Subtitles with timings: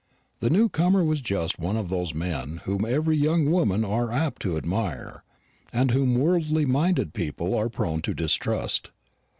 [0.39, 4.41] The new comer was just one of those men whom very young women are apt
[4.41, 5.23] to admire,
[5.71, 8.89] and whom worldly minded people are prone to distrust.